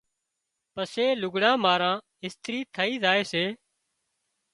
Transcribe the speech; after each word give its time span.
پسي 0.73 1.05
لُگھڙان 1.21 1.57
ماران 1.63 1.97
اِسترِي 2.25 2.59
ٿئي 2.73 2.91
زائي 3.03 3.23
سي۔ 3.31 3.43